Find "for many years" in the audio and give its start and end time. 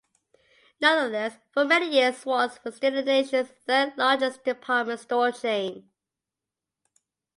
1.51-2.25